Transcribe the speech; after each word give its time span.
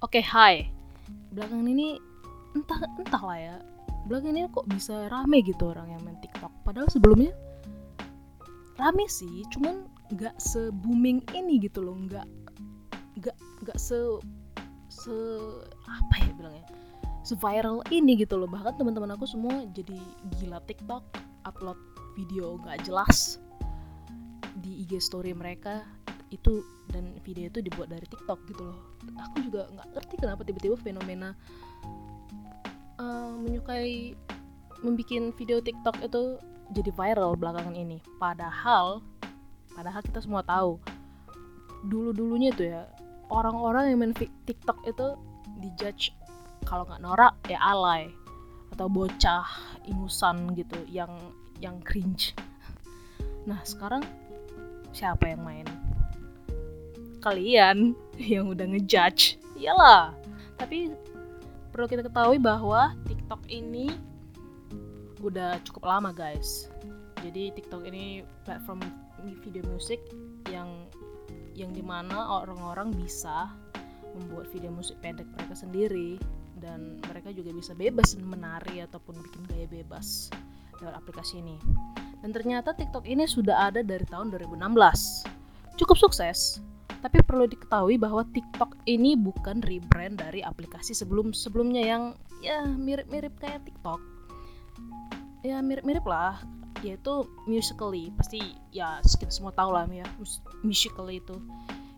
Oke, 0.00 0.24
hai. 0.24 0.64
Belakangan 1.36 1.68
ini 1.68 2.00
entah 2.56 2.80
entahlah 2.96 3.36
ya. 3.36 3.56
Belakangan 4.08 4.36
ini 4.36 4.48
kok 4.48 4.66
bisa 4.72 5.12
rame 5.12 5.44
gitu 5.44 5.76
orang 5.76 5.92
yang 5.92 6.00
main 6.08 6.16
TikTok. 6.24 6.48
Padahal 6.64 6.88
sebelumnya 6.88 7.36
rame 8.80 9.04
sih, 9.12 9.44
cuman 9.52 9.84
nggak 10.16 10.40
se 10.40 10.72
booming 10.72 11.20
ini 11.36 11.60
gitu 11.60 11.84
loh, 11.84 12.00
nggak 12.00 12.24
nggak 13.20 13.36
nggak 13.60 13.76
se 13.76 14.00
se 14.88 15.14
apa 15.84 16.14
ya 16.18 16.32
bilangnya 16.34 16.66
se 17.20 17.36
viral 17.36 17.84
ini 17.92 18.16
gitu 18.18 18.40
loh 18.40 18.48
bahkan 18.48 18.74
teman-teman 18.74 19.14
aku 19.14 19.28
semua 19.28 19.68
jadi 19.76 19.94
gila 20.40 20.58
TikTok 20.64 21.04
upload 21.44 21.78
video 22.16 22.58
nggak 22.64 22.88
jelas 22.88 23.38
di 24.64 24.82
IG 24.82 24.98
story 24.98 25.36
mereka 25.36 25.84
itu 26.30 26.62
dan 26.90 27.14
video 27.26 27.50
itu 27.50 27.62
dibuat 27.62 27.90
dari 27.90 28.06
TikTok 28.06 28.38
gitu 28.50 28.62
loh. 28.62 28.78
Aku 29.30 29.42
juga 29.42 29.66
nggak 29.70 29.88
ngerti 29.94 30.14
kenapa 30.18 30.42
tiba-tiba 30.46 30.76
fenomena 30.78 31.34
uh, 32.98 33.34
menyukai 33.38 34.14
membuat 34.80 35.36
video 35.36 35.58
TikTok 35.60 35.96
itu 36.00 36.38
jadi 36.70 36.90
viral 36.94 37.34
belakangan 37.34 37.74
ini. 37.74 37.98
Padahal 38.18 39.02
padahal 39.74 40.02
kita 40.02 40.22
semua 40.22 40.42
tahu 40.46 40.78
dulu 41.86 42.12
dulunya 42.12 42.52
itu 42.52 42.68
ya 42.68 42.84
orang-orang 43.32 43.90
yang 43.90 43.98
main 44.02 44.14
TikTok 44.44 44.84
itu 44.84 45.16
dijudge 45.62 46.12
kalau 46.68 46.84
nggak 46.84 47.00
norak 47.00 47.34
ya 47.48 47.56
alay 47.58 48.10
atau 48.70 48.86
bocah 48.86 49.46
ingusan 49.88 50.54
gitu 50.54 50.78
yang 50.86 51.10
yang 51.58 51.80
cringe. 51.82 52.36
Nah 53.48 53.60
sekarang 53.64 54.04
siapa 54.92 55.30
yang 55.30 55.42
main 55.42 55.66
kalian 57.20 57.94
yang 58.32 58.50
udah 58.50 58.66
ngejudge 58.66 59.38
iyalah 59.60 60.12
tapi 60.56 60.92
perlu 61.70 61.86
kita 61.86 62.04
ketahui 62.04 62.40
bahwa 62.40 62.96
TikTok 63.06 63.40
ini 63.48 63.92
udah 65.20 65.60
cukup 65.68 65.84
lama 65.86 66.10
guys 66.10 66.72
jadi 67.20 67.52
TikTok 67.52 67.84
ini 67.84 68.24
platform 68.48 68.80
video 69.44 69.60
musik 69.68 70.00
yang 70.48 70.88
yang 71.52 71.76
di 71.76 71.84
mana 71.84 72.40
orang-orang 72.40 72.88
bisa 72.96 73.52
membuat 74.16 74.48
video 74.50 74.72
musik 74.72 74.96
pendek 75.04 75.28
mereka 75.36 75.54
sendiri 75.54 76.16
dan 76.60 77.00
mereka 77.08 77.32
juga 77.32 77.52
bisa 77.52 77.72
bebas 77.76 78.16
menari 78.20 78.84
ataupun 78.84 79.16
bikin 79.20 79.42
gaya 79.48 79.68
bebas 79.68 80.32
lewat 80.80 80.96
aplikasi 80.96 81.40
ini. 81.40 81.56
Dan 82.20 82.36
ternyata 82.36 82.76
TikTok 82.76 83.08
ini 83.08 83.24
sudah 83.24 83.72
ada 83.72 83.80
dari 83.80 84.04
tahun 84.04 84.28
2016. 84.32 84.60
Cukup 85.80 85.96
sukses, 85.96 86.60
tapi 87.00 87.24
perlu 87.24 87.48
diketahui 87.48 87.96
bahwa 87.96 88.22
TikTok 88.28 88.84
ini 88.84 89.16
bukan 89.16 89.64
rebrand 89.64 90.20
dari 90.20 90.44
aplikasi 90.44 90.92
sebelum-sebelumnya 90.92 91.82
yang 91.82 92.02
ya 92.44 92.64
mirip-mirip 92.64 93.34
kayak 93.40 93.64
TikTok. 93.64 94.00
Ya 95.40 95.64
mirip-mirip 95.64 96.04
lah, 96.04 96.40
yaitu 96.84 97.24
Musically. 97.48 98.12
Pasti 98.14 98.54
ya 98.72 99.00
kita 99.00 99.32
semua 99.32 99.52
tahu 99.56 99.72
lah 99.72 99.88
ya 99.88 100.04
Musically 100.60 101.24
itu. 101.24 101.36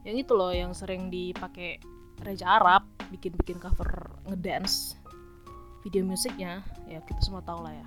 Yang 0.06 0.26
itu 0.26 0.32
loh 0.34 0.50
yang 0.54 0.70
sering 0.74 1.10
dipakai 1.10 1.82
Raja 2.22 2.62
Arab 2.62 2.86
bikin-bikin 3.10 3.58
cover 3.58 4.14
ngedance 4.30 4.96
video 5.82 6.06
musiknya 6.06 6.62
ya 6.86 7.02
kita 7.02 7.20
semua 7.20 7.42
tahu 7.42 7.66
lah 7.66 7.74
ya 7.74 7.86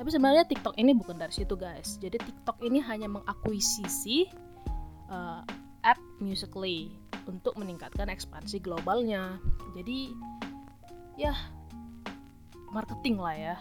tapi 0.00 0.08
sebenarnya 0.08 0.48
TikTok 0.48 0.80
ini 0.80 0.96
bukan 0.96 1.20
dari 1.20 1.30
situ 1.30 1.54
guys 1.54 2.00
jadi 2.00 2.16
TikTok 2.16 2.64
ini 2.64 2.80
hanya 2.80 3.06
mengakuisisi 3.06 4.26
uh, 5.12 5.44
app 5.84 6.00
Musically 6.20 6.92
untuk 7.28 7.56
meningkatkan 7.56 8.08
ekspansi 8.10 8.60
globalnya. 8.60 9.38
Jadi 9.76 10.12
ya 11.16 11.34
marketing 12.70 13.20
lah 13.20 13.36
ya 13.36 13.56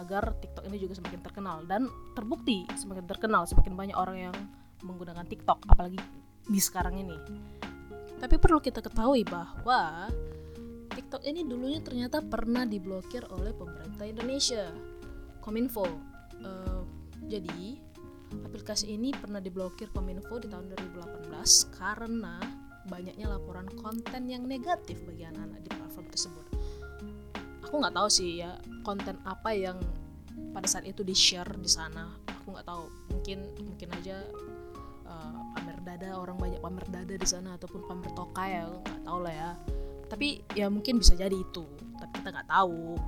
agar 0.00 0.32
TikTok 0.40 0.64
ini 0.68 0.76
juga 0.80 0.96
semakin 0.96 1.20
terkenal. 1.20 1.56
Dan 1.68 1.86
terbukti 2.16 2.64
semakin 2.76 3.04
terkenal 3.04 3.44
semakin 3.44 3.74
banyak 3.76 3.96
orang 3.96 4.30
yang 4.30 4.36
menggunakan 4.80 5.26
TikTok 5.28 5.66
apalagi 5.68 6.00
di 6.48 6.60
sekarang 6.60 6.96
ini. 6.98 7.16
Tapi 8.20 8.36
perlu 8.36 8.60
kita 8.60 8.84
ketahui 8.84 9.24
bahwa 9.24 10.08
TikTok 10.92 11.24
ini 11.24 11.44
dulunya 11.46 11.80
ternyata 11.80 12.20
pernah 12.20 12.68
diblokir 12.68 13.24
oleh 13.32 13.52
pemerintah 13.56 14.04
Indonesia. 14.04 14.68
Kominfo. 15.40 15.88
Uh, 16.40 16.84
jadi 17.28 17.76
aplikasi 18.46 18.94
ini 18.94 19.10
pernah 19.14 19.42
diblokir 19.42 19.90
Kominfo 19.90 20.38
di 20.38 20.46
tahun 20.50 20.70
2018 20.94 21.30
karena 21.76 22.38
banyaknya 22.88 23.26
laporan 23.30 23.66
konten 23.78 24.30
yang 24.30 24.46
negatif 24.46 25.02
bagi 25.06 25.26
anak-anak 25.26 25.60
di 25.62 25.70
platform 25.70 26.06
tersebut. 26.10 26.46
Aku 27.66 27.74
nggak 27.78 27.94
tahu 27.94 28.08
sih 28.10 28.42
ya 28.42 28.58
konten 28.82 29.18
apa 29.22 29.50
yang 29.54 29.78
pada 30.50 30.66
saat 30.66 30.86
itu 30.86 31.02
di 31.06 31.14
share 31.14 31.50
di 31.58 31.70
sana. 31.70 32.10
Aku 32.42 32.54
nggak 32.54 32.66
tahu. 32.66 32.90
Mungkin 33.14 33.38
mungkin 33.62 33.88
aja 33.94 34.24
uh, 35.06 35.34
pamer 35.54 35.78
dada 35.86 36.18
orang 36.18 36.38
banyak 36.40 36.58
pamer 36.58 36.86
dada 36.90 37.14
di 37.14 37.28
sana 37.28 37.54
ataupun 37.54 37.86
pamer 37.86 38.10
toka 38.16 38.44
ya 38.46 38.66
nggak 38.66 39.02
tahu 39.06 39.18
lah 39.22 39.34
ya. 39.34 39.50
Tapi 40.10 40.42
ya 40.58 40.66
mungkin 40.66 40.98
bisa 40.98 41.14
jadi 41.14 41.36
itu. 41.36 41.62
Tapi 42.00 42.12
kita 42.18 42.28
nggak 42.34 42.48
tahu 42.50 42.98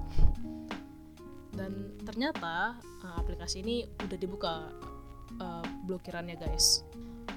dan 1.53 1.93
ternyata 2.03 2.81
uh, 3.05 3.16
aplikasi 3.21 3.61
ini 3.61 3.84
udah 4.00 4.19
dibuka 4.19 4.72
uh, 5.41 5.65
blokirannya 5.87 6.37
guys. 6.37 6.84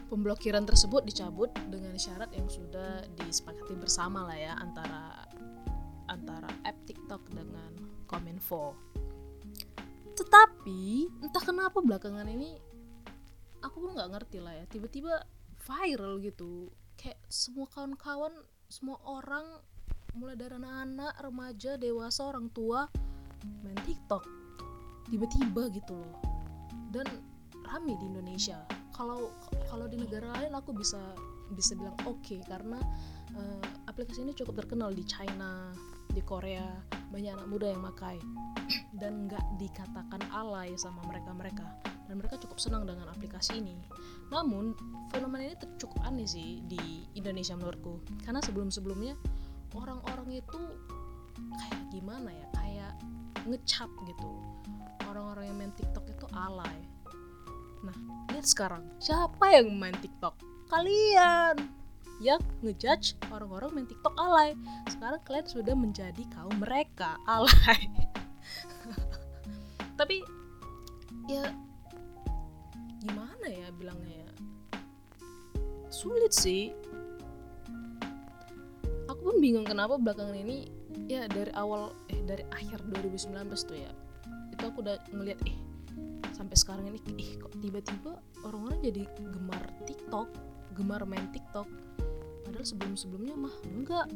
Pemblokiran 0.05 0.63
tersebut 0.69 1.01
dicabut 1.03 1.49
dengan 1.67 1.97
syarat 1.97 2.29
yang 2.35 2.45
sudah 2.45 3.03
disepakati 3.17 3.73
bersama 3.73 4.29
lah 4.29 4.37
ya 4.37 4.53
antara 4.57 5.25
antara 6.05 6.49
app 6.61 6.77
TikTok 6.85 7.25
dengan 7.33 7.73
Kominfo. 8.05 8.77
Tetapi 10.15 11.09
entah 11.25 11.43
kenapa 11.43 11.81
belakangan 11.81 12.29
ini 12.29 12.55
aku 13.65 13.81
pun 13.81 13.97
nggak 13.97 14.11
ngerti 14.13 14.37
lah 14.39 14.53
ya. 14.53 14.65
Tiba-tiba 14.69 15.25
viral 15.65 16.21
gitu. 16.21 16.69
Kayak 16.95 17.19
semua 17.27 17.67
kawan-kawan 17.67 18.31
semua 18.69 19.01
orang 19.03 19.45
mulai 20.15 20.37
dari 20.39 20.55
anak-anak 20.55 21.13
remaja 21.19 21.75
dewasa 21.75 22.29
orang 22.29 22.47
tua 22.53 22.87
main 23.65 23.77
TikTok. 23.83 24.23
Tiba-tiba 25.09 25.69
gitu 25.73 25.97
loh. 25.97 26.15
Dan 26.93 27.05
rame 27.69 27.97
di 27.97 28.05
Indonesia. 28.07 28.61
Kalau 28.95 29.33
kalau 29.67 29.85
di 29.91 29.99
negara 29.99 30.31
lain 30.39 30.55
aku 30.55 30.71
bisa 30.71 30.99
bisa 31.51 31.77
bilang 31.77 31.93
oke 32.07 32.21
okay, 32.23 32.39
karena 32.47 32.79
uh, 33.35 33.65
aplikasi 33.85 34.25
ini 34.25 34.33
cukup 34.33 34.65
terkenal 34.65 34.89
di 34.89 35.03
China 35.05 35.69
di 36.09 36.23
Korea 36.23 36.63
banyak 37.11 37.37
anak 37.37 37.47
muda 37.51 37.67
yang 37.69 37.83
makai 37.83 38.17
dan 38.97 39.29
nggak 39.29 39.45
dikatakan 39.61 40.21
alay 40.33 40.73
sama 40.79 41.03
mereka 41.05 41.31
mereka 41.35 41.67
dan 42.05 42.21
mereka 42.21 42.37
cukup 42.37 42.57
senang 42.61 42.85
dengan 42.85 43.09
aplikasi 43.09 43.61
ini. 43.61 43.77
Namun 44.29 44.77
fenomena 45.09 45.49
ini 45.53 45.57
cukup 45.81 46.05
aneh 46.05 46.25
sih 46.29 46.61
di 46.69 47.05
Indonesia 47.17 47.57
menurutku. 47.57 48.01
Karena 48.21 48.41
sebelum 48.45 48.69
sebelumnya 48.69 49.17
orang-orang 49.73 50.37
itu 50.37 50.61
kayak 51.33 51.81
gimana 51.89 52.29
ya? 52.29 52.47
Kayak 52.53 52.93
ngecap 53.49 53.89
gitu. 54.05 54.31
Orang-orang 55.09 55.49
yang 55.49 55.57
main 55.57 55.73
TikTok 55.73 56.05
itu 56.09 56.25
alay 56.33 56.94
nah 57.85 57.95
lihat 58.33 58.45
sekarang 58.49 58.83
siapa 58.97 59.45
yang 59.53 59.71
main 59.77 59.95
TikTok? 60.01 60.35
Kalian! 60.67 61.55
Yang 62.23 62.41
ngejudge 62.63 63.07
orang-orang 63.29 63.69
main 63.75 63.87
TikTok 63.87 64.15
alay. 64.17 64.57
Sekarang 64.89 65.21
kalian 65.27 65.47
sudah 65.47 65.75
menjadi 65.77 66.23
kaum 66.33 66.55
mereka 66.57 67.19
alay. 67.29 67.81
Tapi 69.95 70.25
ya 71.29 71.47
gimana 73.05 73.45
ya 73.47 73.67
bilangnya 73.77 74.25
ya? 74.25 74.31
Sulit 75.93 76.33
sih. 76.33 76.73
Aku 79.05 79.21
pun 79.21 79.37
bingung 79.37 79.63
kenapa 79.63 79.95
belakangan 80.01 80.35
ini 80.35 80.67
ya 81.05 81.27
dari 81.29 81.51
awal 81.53 81.93
eh 82.09 82.21
dari 82.25 82.43
akhir 82.49 82.81
2019 82.89 83.35
tuh 83.67 83.77
ya 83.77 83.91
itu 84.49 84.63
aku 84.63 84.81
udah 84.81 84.97
ngeliat 85.11 85.39
eh 85.45 85.57
sampai 86.35 86.59
sekarang 86.59 86.91
ini 86.91 86.99
eh 87.15 87.31
kok 87.39 87.55
tiba-tiba 87.63 88.19
orang-orang 88.43 88.83
jadi 88.83 89.07
gemar 89.31 89.63
TikTok 89.87 90.27
gemar 90.75 91.07
main 91.07 91.31
TikTok. 91.31 91.65
Padahal 92.43 92.67
sebelum-sebelumnya 92.67 93.35
mah 93.39 93.55
enggak 93.63 94.07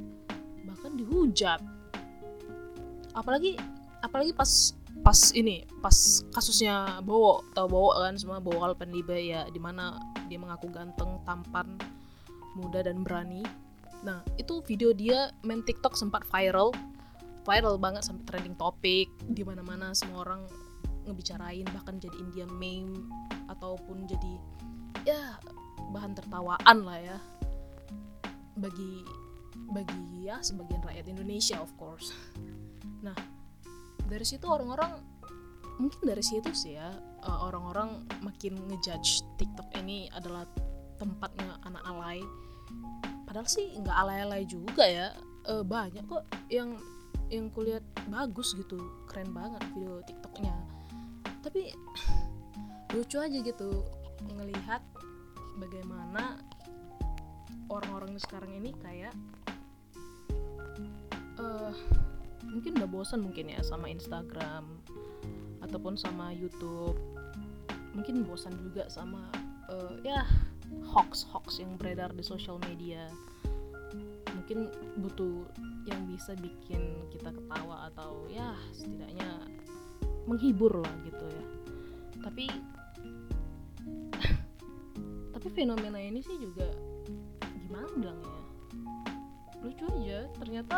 bahkan 0.68 0.94
dihujat. 1.00 1.63
Apalagi 3.16 3.56
apalagi 4.04 4.36
pas 4.36 4.75
pas 5.01 5.19
ini 5.33 5.63
pas 5.80 6.21
kasusnya 6.36 7.00
Bowo. 7.01 7.42
Tau 7.56 7.66
Bowo 7.71 7.95
kan 7.95 8.19
semua 8.19 8.44
Bowo 8.44 8.62
Alpenlibe 8.62 9.16
ya 9.18 9.48
di 9.50 9.57
mana 9.57 9.95
dia 10.27 10.38
mengaku 10.38 10.69
ganteng 10.69 11.24
tampan 11.24 11.80
muda 12.54 12.83
dan 12.86 13.01
berani. 13.01 13.42
Nah, 14.00 14.24
itu 14.39 14.63
video 14.63 14.95
dia 14.95 15.31
main 15.42 15.63
TikTok 15.63 15.95
sempat 15.95 16.27
viral. 16.27 16.75
Viral 17.48 17.81
banget 17.81 18.06
sampai 18.06 18.24
trending 18.30 18.56
topik 18.60 19.10
di 19.25 19.42
mana-mana 19.42 19.95
semua 19.95 20.21
orang 20.27 20.44
ngebicarain 21.09 21.65
bahkan 21.73 21.97
jadi 21.97 22.15
Indian 22.21 22.51
meme 22.53 22.94
ataupun 23.50 24.06
jadi 24.06 24.33
ya 25.03 25.35
bahan 25.89 26.13
tertawaan 26.13 26.77
lah 26.85 27.00
ya. 27.01 27.17
Bagi 28.53 29.03
bagi 29.69 30.25
ya 30.29 30.41
sebagian 30.41 30.85
rakyat 30.85 31.09
Indonesia 31.09 31.57
of 31.57 31.73
course. 31.75 32.13
Nah 33.01 33.17
dari 34.06 34.25
situ 34.25 34.45
orang-orang 34.45 35.01
mungkin 35.81 36.01
dari 36.06 36.21
situ 36.21 36.51
sih 36.53 36.75
ya 36.75 36.91
uh, 37.23 37.39
orang-orang 37.47 38.03
makin 38.19 38.57
ngejudge 38.67 39.23
TikTok 39.39 39.69
ini 39.79 40.11
adalah 40.13 40.45
tempatnya 41.00 41.57
anak 41.65 41.83
alay. 41.88 42.19
Padahal 43.25 43.47
sih 43.50 43.73
nggak 43.77 43.97
alay-alay 43.97 44.44
juga 44.45 44.85
ya. 44.85 45.13
Uh, 45.47 45.63
banyak 45.63 46.03
kok 46.06 46.27
yang 46.51 46.75
yang 47.29 47.47
kulihat 47.53 47.85
bagus 48.09 48.57
gitu 48.57 48.77
keren 49.06 49.29
banget 49.31 49.61
video 49.71 50.01
TikToknya 50.03 50.53
tapi 51.39 51.71
lucu 52.95 53.18
aja 53.21 53.38
gitu 53.39 53.86
ngelihat 54.36 54.81
bagaimana 55.59 56.41
orang-orang 57.69 58.18
sekarang 58.18 58.51
ini 58.57 58.74
kayak 58.81 59.13
uh, 61.39 61.71
mungkin 62.50 62.81
udah 62.81 62.89
bosan 62.89 63.21
mungkin 63.24 63.53
ya 63.53 63.62
sama 63.62 63.88
Instagram 63.88 64.65
ataupun 65.63 65.95
sama 65.95 66.33
YouTube. 66.33 66.97
Mungkin 67.94 68.25
bosan 68.25 68.53
juga 68.63 68.88
sama 68.88 69.30
uh, 69.69 69.94
ya 70.01 70.25
hoax 70.94 71.25
hoax 71.30 71.62
yang 71.62 71.77
beredar 71.77 72.09
di 72.13 72.25
sosial 72.25 72.57
media. 72.65 73.09
Mungkin 74.33 74.69
butuh 75.06 75.45
yang 75.85 76.01
bisa 76.09 76.33
bikin 76.38 77.06
kita 77.13 77.30
ketawa 77.30 77.89
atau 77.94 78.25
ya 78.33 78.57
setidaknya 78.74 79.45
menghibur 80.29 80.85
lah 80.85 80.93
gitu 81.01 81.25
ya. 81.25 81.45
Tapi 82.21 82.45
tapi 85.33 85.47
fenomena 85.49 85.97
ini 85.97 86.21
sih 86.21 86.37
juga 86.37 86.69
gimana 87.65 87.89
bilangnya 87.97 88.29
ya? 88.29 88.45
Lucu 89.65 89.85
aja 89.99 90.19
ternyata 90.37 90.77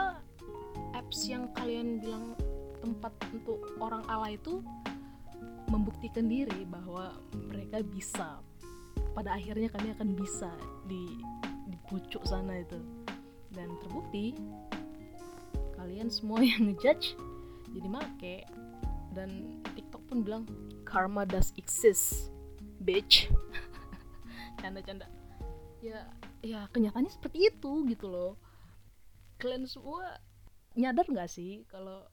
apps 0.96 1.28
yang 1.28 1.52
kalian 1.60 2.00
bilang 2.00 2.34
tempat 2.80 3.12
untuk 3.36 3.60
orang 3.78 4.02
ala 4.08 4.32
itu 4.32 4.64
membuktikan 5.68 6.32
diri 6.32 6.64
bahwa 6.64 7.12
mereka 7.52 7.84
bisa. 7.84 8.40
Pada 9.12 9.36
akhirnya 9.36 9.68
kami 9.68 9.92
akan 9.92 10.16
bisa 10.16 10.52
di 10.88 11.20
di 11.68 11.78
pucuk 11.92 12.24
sana 12.24 12.64
itu. 12.64 12.80
Dan 13.52 13.76
terbukti 13.84 14.32
kalian 15.76 16.08
semua 16.08 16.40
yang 16.48 16.72
ngejudge 16.72 17.20
jadi 17.72 17.88
make 17.88 18.44
dan 19.12 19.62
TikTok 19.76 20.04
pun 20.08 20.24
bilang 20.24 20.44
karma 20.88 21.28
does 21.28 21.52
exist 21.60 22.32
bitch. 22.82 23.30
Canda-canda. 24.62 25.08
Ya 25.82 26.08
ya 26.42 26.66
kenyataannya 26.74 27.12
seperti 27.14 27.52
itu 27.54 27.72
gitu 27.90 28.10
loh. 28.10 28.34
Kalian 29.38 29.66
semua 29.70 30.20
nyadar 30.78 31.06
nggak 31.06 31.30
sih 31.30 31.68
kalau 31.68 32.08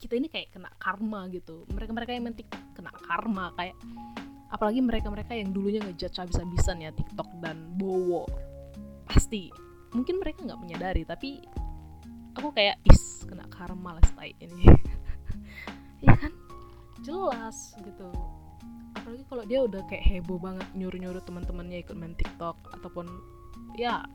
kita 0.00 0.16
ini 0.16 0.32
kayak 0.32 0.56
kena 0.56 0.72
karma 0.80 1.28
gitu? 1.28 1.68
Mereka 1.68 1.92
mereka 1.92 2.10
yang 2.16 2.24
mentik 2.32 2.48
kena 2.72 2.88
karma 2.88 3.52
kayak 3.52 3.76
apalagi 4.48 4.80
mereka 4.80 5.12
mereka 5.12 5.36
yang 5.36 5.52
dulunya 5.52 5.78
ngejudge 5.84 6.16
habis-habisan 6.16 6.80
ya 6.80 6.90
TikTok 6.90 7.28
dan 7.44 7.76
Bowo. 7.76 8.24
Pasti. 9.04 9.52
Mungkin 9.92 10.22
mereka 10.22 10.46
nggak 10.46 10.60
menyadari 10.60 11.02
tapi 11.04 11.44
aku 12.40 12.56
kayak 12.56 12.80
is 12.88 13.20
kena 13.28 13.44
karma 13.52 14.00
lah 14.00 14.04
style 14.08 14.34
ini. 14.40 14.64
Ya 16.00 16.16
kan? 16.16 16.32
Jelas 17.04 17.76
gitu. 17.76 18.08
Apalagi 18.96 19.20
kalau 19.28 19.44
dia 19.44 19.60
udah 19.60 19.84
kayak 19.84 20.00
heboh 20.00 20.40
banget 20.40 20.64
nyuruh-nyuruh 20.72 21.20
teman-temannya 21.28 21.84
ikut 21.84 21.92
main 21.92 22.16
TikTok 22.16 22.56
ataupun 22.72 23.04
ya 23.76 24.08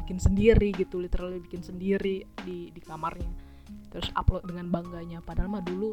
bikin 0.00 0.16
sendiri 0.16 0.72
gitu 0.72 0.96
literally 0.96 1.36
bikin 1.44 1.60
sendiri 1.60 2.24
di 2.40 2.72
di 2.72 2.80
kamarnya. 2.80 3.28
Terus 3.92 4.08
upload 4.16 4.48
dengan 4.48 4.72
bangganya. 4.72 5.20
Padahal 5.20 5.52
mah 5.52 5.60
dulu 5.60 5.92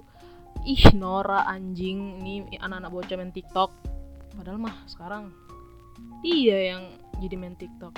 ih 0.63 0.95
Nora 0.95 1.43
anjing 1.43 2.23
nih 2.23 2.55
anak-anak 2.63 2.91
bocah 2.95 3.19
main 3.19 3.35
TikTok. 3.35 3.75
Padahal 4.39 4.63
mah 4.63 4.87
sekarang 4.87 5.35
iya 6.23 6.71
yang 6.71 6.95
jadi 7.19 7.35
main 7.35 7.59
TikTok. 7.59 7.91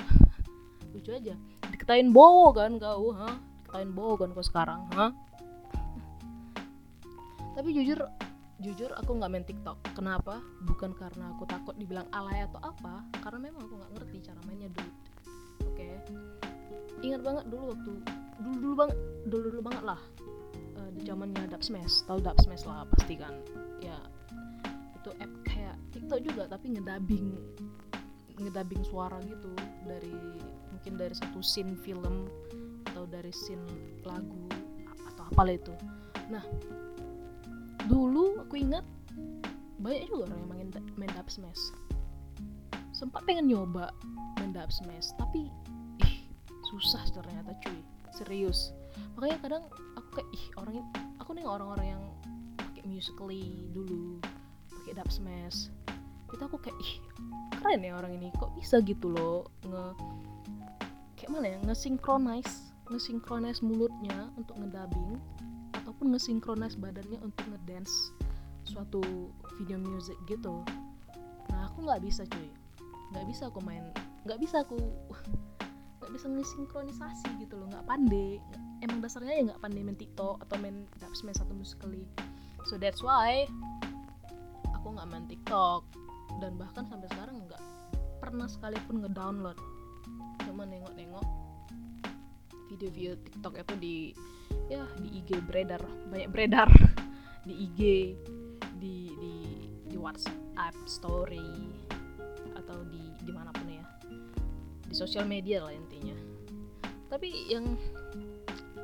Lucu 0.98 1.14
aja. 1.14 1.38
Diketain 1.70 2.10
bowo 2.10 2.50
kan 2.50 2.74
kau 2.82 3.14
ha 3.14 3.49
diketain 3.70 3.94
bowo 3.94 4.18
kan 4.18 4.34
kau 4.34 4.42
sekarang 4.42 4.82
ha 4.98 5.14
tapi 7.54 7.70
jujur 7.70 8.02
jujur 8.60 8.92
aku 8.92 9.16
nggak 9.16 9.30
main 9.32 9.44
TikTok. 9.44 9.80
Kenapa? 9.96 10.40
Bukan 10.68 10.92
karena 10.92 11.32
aku 11.32 11.48
takut 11.48 11.72
dibilang 11.80 12.04
alay 12.12 12.44
atau 12.44 12.60
apa, 12.60 13.04
karena 13.24 13.48
memang 13.48 13.64
aku 13.64 13.74
nggak 13.80 13.92
ngerti 13.96 14.16
cara 14.20 14.40
mainnya 14.44 14.68
dulu. 14.68 14.92
Oke. 15.64 15.76
Okay? 15.76 15.94
Ingat 17.00 17.20
banget 17.24 17.44
dulu 17.48 17.72
waktu 17.72 17.92
dulu 18.40 18.56
dulu 18.60 18.74
banget 18.76 18.98
dulu 19.28 19.46
dulu 19.48 19.60
banget 19.64 19.84
lah 19.84 20.00
uh, 20.76 20.90
di 20.92 21.00
zamannya 21.08 21.42
Dub 21.48 21.64
Smash. 21.64 22.04
Tahu 22.04 22.20
Dub 22.20 22.36
Smash 22.40 22.64
lah 22.68 22.84
pasti 22.96 23.16
kan. 23.16 23.34
Ya 23.80 23.96
itu 25.00 25.10
app 25.16 25.32
kayak 25.48 25.76
TikTok 25.96 26.20
juga 26.20 26.42
tapi 26.48 26.76
ngedabing 26.76 27.26
ngedabing 28.40 28.82
suara 28.88 29.16
gitu 29.24 29.52
dari 29.84 30.16
mungkin 30.72 30.96
dari 31.00 31.12
satu 31.16 31.40
scene 31.40 31.76
film 31.80 32.28
atau 33.00 33.08
dari 33.08 33.32
scene 33.32 33.64
lagu 34.04 34.44
atau 35.08 35.24
apalah 35.32 35.56
itu. 35.56 35.72
Nah, 36.28 36.44
dulu 37.88 38.44
aku 38.44 38.60
ingat 38.60 38.84
banyak 39.80 40.04
juga 40.12 40.28
orang 40.28 40.36
yang 40.36 40.50
main, 40.52 40.68
main 41.00 41.12
dub 41.16 41.24
smash. 41.32 41.72
Sempat 42.92 43.24
pengen 43.24 43.48
nyoba 43.48 43.88
main 44.36 44.52
dub 44.52 44.68
smash 44.68 45.16
tapi 45.16 45.48
ih 46.04 46.28
susah 46.68 47.00
ternyata 47.16 47.56
cuy. 47.64 47.80
Serius. 48.12 48.76
Makanya 49.16 49.48
kadang 49.48 49.64
aku 49.96 50.20
kayak 50.20 50.28
ih 50.36 50.44
orang 50.60 50.84
aku 51.16 51.32
nih 51.32 51.48
orang-orang 51.48 51.96
yang 51.96 52.04
pakai 52.60 52.84
musically 52.84 53.64
dulu 53.72 54.20
pakai 54.68 54.92
dub 54.92 55.08
smash. 55.08 55.72
Itu 56.28 56.44
aku 56.44 56.60
kayak 56.60 56.76
ih 56.84 56.92
keren 57.56 57.80
ya 57.80 57.96
orang 57.96 58.12
ini. 58.12 58.28
Kok 58.36 58.60
bisa 58.60 58.84
gitu 58.84 59.08
loh 59.08 59.48
nge 59.64 59.84
kayak 61.16 61.30
mana 61.32 61.46
ya 61.48 61.58
nge-synchronize 61.64 62.69
nge-synchronize 62.90 63.62
mulutnya 63.62 64.28
untuk 64.34 64.58
ngedubbing 64.58 65.16
ataupun 65.78 66.12
ngesinkronize 66.14 66.74
badannya 66.76 67.18
untuk 67.22 67.46
ngedance 67.50 68.12
suatu 68.66 69.02
video 69.58 69.78
music 69.78 70.18
gitu. 70.26 70.62
Nah 71.50 71.70
aku 71.70 71.86
nggak 71.86 72.02
bisa 72.02 72.26
cuy. 72.26 72.50
Nggak 73.14 73.26
bisa 73.30 73.42
aku 73.50 73.60
main 73.62 73.84
nggak 74.26 74.38
bisa 74.42 74.66
aku 74.66 74.76
nggak 76.02 76.12
bisa 76.12 76.26
ngesinkronisasi 76.26 77.28
gitu 77.42 77.58
loh. 77.58 77.70
Nggak 77.70 77.86
pandai. 77.86 78.42
Emang 78.82 78.98
dasarnya 79.04 79.34
ya 79.38 79.42
nggak 79.54 79.62
pandai 79.62 79.82
main 79.86 79.98
tiktok 79.98 80.42
atau 80.46 80.56
main 80.58 80.88
dub 80.98 81.12
smash 81.14 81.40
atau 81.42 81.52
musically 81.52 82.08
so 82.68 82.76
that's 82.76 83.00
why 83.00 83.44
aku 84.74 84.86
nggak 84.94 85.08
main 85.10 85.26
tiktok. 85.30 85.86
Dan 86.40 86.56
bahkan 86.56 86.88
sampai 86.88 87.06
sekarang 87.12 87.44
nggak 87.44 87.62
pernah 88.18 88.48
sekalipun 88.48 89.04
ngedownload. 89.04 89.58
Cuma 90.48 90.64
nengok-nengok 90.64 91.39
video-video 92.70 93.18
tiktok 93.18 93.58
itu 93.58 93.74
di 93.76 93.96
ya 94.70 94.86
di 95.02 95.08
IG 95.18 95.42
beredar. 95.44 95.82
Banyak 96.08 96.30
beredar. 96.30 96.70
Di 97.40 97.56
IG 97.56 97.80
di 98.76 99.08
di 99.16 99.34
di 99.88 99.96
WhatsApp 99.96 100.76
story 100.84 101.40
atau 102.52 102.84
di 102.92 103.00
di 103.24 103.32
mana 103.32 103.48
pun 103.48 103.64
ya. 103.64 103.80
Di 104.84 104.92
sosial 104.92 105.24
media 105.24 105.64
lah 105.64 105.72
intinya. 105.72 106.12
Tapi 107.08 107.48
yang 107.48 107.64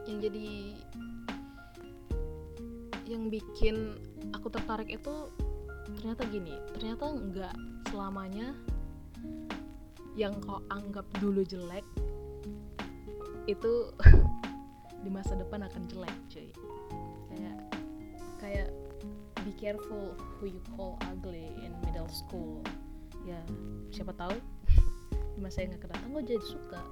yang 0.09 0.19
jadi 0.25 0.49
yang 3.07 3.29
bikin 3.31 4.01
aku 4.35 4.51
tertarik 4.51 4.91
itu 4.91 5.31
ternyata 6.01 6.27
gini 6.27 6.55
ternyata 6.75 7.15
nggak 7.15 7.55
selamanya 7.95 8.51
yang 10.19 10.35
kau 10.43 10.59
anggap 10.73 11.07
dulu 11.23 11.47
jelek 11.47 11.87
itu 13.47 13.95
di 15.05 15.11
masa 15.11 15.39
depan 15.39 15.63
akan 15.63 15.83
jelek 15.87 16.17
cuy. 16.31 16.51
Kayak 17.31 17.59
kayak 18.43 18.69
be 19.47 19.55
careful 19.55 20.19
who 20.39 20.51
you 20.51 20.63
call 20.75 20.99
ugly 21.07 21.55
in 21.63 21.71
middle 21.87 22.11
school. 22.11 22.61
Ya 23.23 23.39
siapa 23.95 24.15
tahu 24.19 24.35
di 25.39 25.41
masa 25.41 25.63
yang 25.63 25.79
akan 25.79 25.89
datang 25.95 26.11
gue 26.11 26.23
jadi 26.37 26.45
suka 26.47 26.83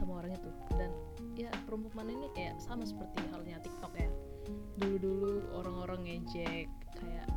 sama 0.00 0.24
orang 0.24 0.32
itu. 0.36 0.50
Dan 0.80 0.90
ya 1.36 1.52
perumpamaan 1.68 2.08
ini 2.08 2.28
kayak 2.32 2.56
sama 2.60 2.88
seperti 2.88 3.20
halnya 3.32 3.60
TikTok 3.60 3.92
ya. 4.00 4.08
Dulu-dulu 4.80 5.44
orang-orang 5.60 6.08
ngejek 6.08 6.68
kayak 6.96 7.28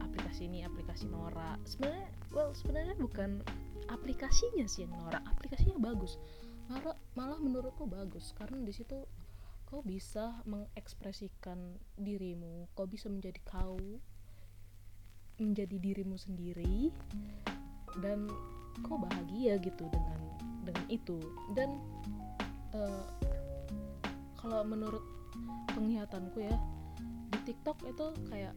aplikasi 0.00 0.48
ini 0.48 0.64
aplikasi 0.64 1.04
Nora. 1.12 1.60
Sebenarnya 1.68 2.08
well 2.32 2.50
sebenarnya 2.56 2.96
bukan 2.96 3.44
aplikasinya 3.92 4.64
sih 4.64 4.88
yang 4.88 4.96
Nora. 4.96 5.20
Aplikasinya 5.28 5.76
bagus 5.76 6.16
malah 6.74 6.98
malah 7.14 7.38
menurutku 7.38 7.86
bagus. 7.86 8.34
Karena 8.34 8.58
di 8.66 8.74
situ 8.74 9.06
kau 9.64 9.80
bisa 9.80 10.44
mengekspresikan 10.44 11.80
dirimu 11.98 12.68
kau 12.76 12.84
bisa 12.84 13.08
menjadi 13.08 13.40
kau 13.42 13.80
menjadi 15.40 15.76
dirimu 15.82 16.14
sendiri 16.14 16.94
dan 17.98 18.30
kau 18.86 18.98
bahagia 18.98 19.58
gitu 19.62 19.86
dengan 19.90 20.20
dengan 20.62 20.86
itu. 20.90 21.18
Dan 21.54 21.78
uh, 22.74 23.06
kalau 24.38 24.62
menurut 24.66 25.02
penglihatanku 25.74 26.44
ya 26.44 26.54
di 27.34 27.38
TikTok 27.50 27.82
itu 27.86 28.06
kayak 28.30 28.54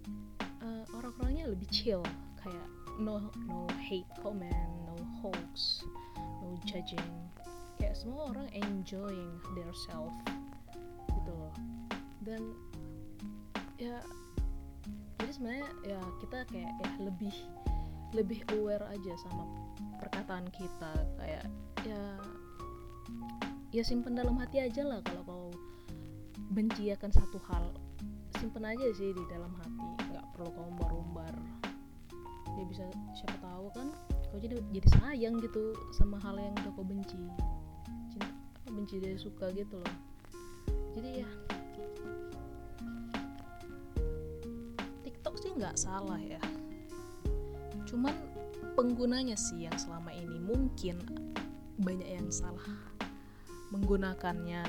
uh, 0.62 0.86
orang-orangnya 0.98 1.50
lebih 1.50 1.70
chill. 1.70 2.02
Kayak 2.38 2.68
no 3.02 3.30
no 3.46 3.66
hate 3.78 4.10
comment 4.22 4.70
no 4.86 4.98
hoax 5.22 5.82
no 6.42 6.58
judging 6.66 7.02
kayak 7.78 7.96
semua 7.98 8.30
orang 8.34 8.48
enjoying 8.54 9.38
their 9.54 9.72
self 9.88 10.14
gitu 11.14 11.32
loh. 11.32 11.54
Dan 12.22 12.54
ya 13.78 14.02
jadi 15.22 15.32
sebenarnya 15.34 15.70
ya 15.86 16.02
kita 16.22 16.38
kayak 16.50 16.72
ya 16.82 16.90
lebih 17.02 17.36
lebih 18.16 18.40
aware 18.56 18.86
aja 18.90 19.14
sama 19.28 19.44
perkataan 20.00 20.48
kita 20.56 20.94
kayak 21.20 21.46
ya 21.84 22.04
ya 23.76 23.84
simpen 23.84 24.16
dalam 24.16 24.40
hati 24.40 24.64
aja 24.64 24.82
lah 24.88 25.04
kalau 25.04 25.22
kau 25.28 25.48
benci 26.54 26.90
akan 26.94 27.12
satu 27.12 27.38
hal. 27.52 27.76
Simpen 28.38 28.64
aja 28.64 28.88
sih 28.94 29.12
di 29.12 29.24
dalam 29.34 29.50
hati 29.58 29.86
nggak 30.14 30.26
perlu 30.38 30.50
kau 30.54 30.66
umbar-umbar 30.70 31.34
ya 32.58 32.66
bisa 32.66 32.86
siapa 33.14 33.38
tahu 33.38 33.70
kan 33.78 33.88
kau 34.34 34.40
jadi 34.42 34.58
jadi 34.74 34.90
sayang 34.98 35.38
gitu 35.46 35.78
sama 35.94 36.18
hal 36.26 36.42
yang 36.42 36.54
udah 36.58 36.74
kau 36.74 36.86
benci 36.86 37.22
benci 38.78 39.02
dia 39.02 39.18
suka 39.18 39.50
gitu 39.58 39.82
loh. 39.82 39.96
Jadi 40.94 41.10
ya 41.26 41.30
TikTok 45.02 45.36
sih 45.42 45.52
nggak 45.58 45.74
salah 45.74 46.22
ya. 46.22 46.38
Cuman 47.90 48.14
penggunanya 48.78 49.34
sih 49.34 49.66
yang 49.66 49.76
selama 49.82 50.14
ini. 50.14 50.38
Mungkin 50.38 51.02
banyak 51.82 52.10
yang 52.22 52.30
salah 52.30 52.70
menggunakannya. 53.74 54.62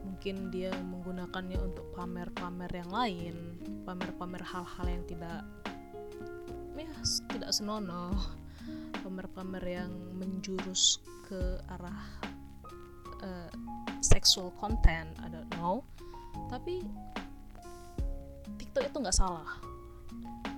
Mungkin 0.00 0.48
dia 0.48 0.72
menggunakannya 0.72 1.60
untuk 1.60 1.92
pamer-pamer 1.92 2.72
yang 2.72 2.88
lain 2.88 3.36
pamer-pamer 3.84 4.38
hal-hal 4.44 4.86
yang 4.86 5.04
tidak 5.08 5.42
ya 6.78 6.94
tidak 7.28 7.50
senonoh. 7.52 8.16
Pamer-pamer 9.02 9.64
yang 9.64 9.90
menjurus 10.14 11.00
ke 11.26 11.58
arah 11.66 12.29
uh, 13.22 13.50
sexual 14.00 14.52
content 14.58 15.08
I 15.20 15.28
don't 15.28 15.48
know. 15.56 15.84
Tapi 16.48 16.82
TikTok 18.58 18.84
itu 18.90 18.96
nggak 19.00 19.16
salah. 19.16 19.48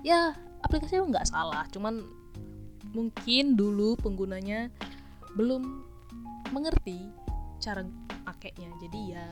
Ya 0.03 0.35
aplikasinya 0.63 1.19
nggak 1.19 1.29
salah. 1.29 1.63
Cuman 1.71 2.03
mungkin 2.93 3.57
dulu 3.57 3.97
penggunanya 3.99 4.69
belum 5.35 5.83
mengerti 6.51 7.09
cara 7.59 7.83
pakainya. 8.27 8.69
Jadi 8.83 8.99
ya 9.15 9.27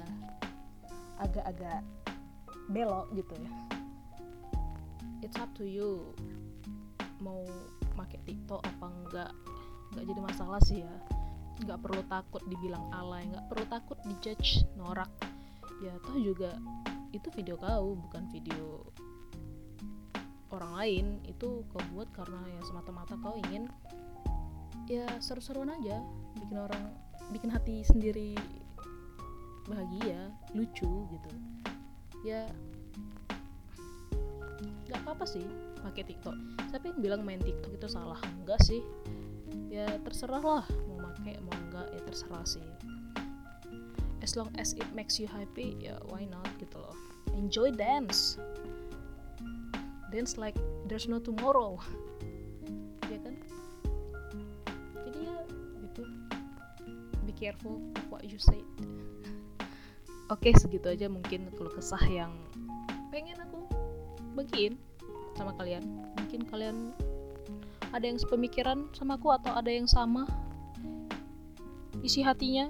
agak-agak 1.21 1.81
belok 2.71 3.11
gitu 3.13 3.33
ya. 3.37 3.53
It's 5.21 5.37
up 5.37 5.51
to 5.59 5.67
you. 5.67 6.15
Mau 7.21 7.45
pakai 7.93 8.17
TikTok 8.25 8.65
apa 8.65 8.87
enggak 8.89 9.31
nggak 9.91 10.05
jadi 10.07 10.21
masalah 10.23 10.59
sih 10.63 10.81
ya 10.81 10.93
nggak 11.61 11.79
perlu 11.81 12.01
takut 12.09 12.41
dibilang 12.49 12.89
alay 12.89 13.25
nggak 13.29 13.45
perlu 13.47 13.65
takut 13.69 13.97
dijudge 14.05 14.65
norak. 14.77 15.09
Ya 15.81 15.93
toh 16.05 16.17
juga 16.17 16.57
itu 17.11 17.27
video 17.33 17.57
kau 17.57 17.97
bukan 17.97 18.29
video 18.33 18.85
orang 20.53 20.73
lain. 20.77 21.05
Itu 21.25 21.65
kau 21.69 21.81
buat 21.93 22.09
karena 22.13 22.41
ya 22.49 22.61
semata-mata 22.65 23.17
kau 23.21 23.37
ingin 23.49 23.69
ya 24.89 25.07
seru-seruan 25.21 25.71
aja 25.71 26.01
bikin 26.41 26.57
orang 26.57 26.91
bikin 27.31 27.47
hati 27.53 27.85
sendiri 27.85 28.35
bahagia 29.69 30.33
lucu 30.57 31.07
gitu. 31.07 31.31
Ya 32.25 32.49
nggak 34.89 35.07
apa-apa 35.07 35.25
sih 35.25 35.45
pakai 35.81 36.03
TikTok. 36.03 36.35
Siapa 36.69 36.91
yang 36.91 36.99
bilang 36.99 37.21
main 37.23 37.39
TikTok 37.39 37.71
itu 37.77 37.87
salah? 37.87 38.19
Enggak 38.43 38.59
sih. 38.65 38.83
Ya 39.71 39.87
terserah 40.03 40.43
lah 40.43 40.65
pakai 41.11 41.35
mau 41.43 41.55
enggak 41.67 41.87
ya 41.91 42.01
terserah 42.07 42.45
sih. 42.47 42.63
As 44.21 44.37
long 44.37 44.53
as 44.61 44.77
it 44.77 44.85
makes 44.93 45.17
you 45.17 45.25
happy 45.25 45.75
ya 45.81 45.97
why 46.07 46.23
not 46.29 46.47
gitu 46.61 46.77
loh. 46.77 46.95
Enjoy 47.33 47.73
dance. 47.73 48.37
Dance 50.13 50.37
like 50.37 50.55
there's 50.85 51.09
no 51.09 51.17
tomorrow. 51.17 51.79
Ya 53.09 53.17
kan? 53.23 53.35
Jadi 55.09 55.19
ya 55.25 55.35
gitu. 55.89 56.03
Be 57.25 57.33
careful 57.33 57.81
what 58.13 58.23
you 58.27 58.37
say. 58.37 58.61
Oke 60.31 60.55
segitu 60.55 60.87
aja 60.87 61.11
mungkin 61.11 61.51
kalau 61.59 61.71
kesah 61.75 62.01
yang 62.07 62.31
pengen 63.11 63.35
aku 63.41 63.67
bagiin 64.37 64.79
sama 65.35 65.51
kalian. 65.59 65.83
Mungkin 66.15 66.47
kalian 66.47 66.95
ada 67.91 68.07
yang 68.07 68.15
sepemikiran 68.15 68.87
sama 68.95 69.19
aku 69.19 69.35
atau 69.35 69.51
ada 69.51 69.67
yang 69.67 69.87
sama 69.87 70.23
isi 72.01 72.25
hatinya 72.25 72.69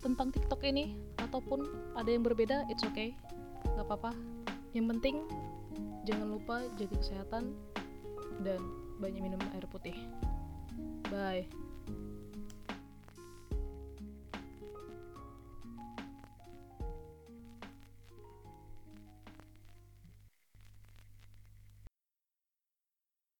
tentang 0.00 0.32
TikTok 0.32 0.64
ini 0.64 0.96
ataupun 1.20 1.64
ada 1.96 2.08
yang 2.08 2.24
berbeda 2.24 2.64
it's 2.72 2.84
okay. 2.84 3.12
Nggak 3.76 3.86
apa-apa. 3.86 4.12
Yang 4.72 4.86
penting 4.96 5.16
jangan 6.08 6.26
lupa 6.32 6.56
jaga 6.80 6.96
kesehatan 6.98 7.52
dan 8.40 8.60
banyak 8.98 9.20
minum 9.20 9.40
air 9.52 9.64
putih. 9.68 9.96
Bye 11.12 11.69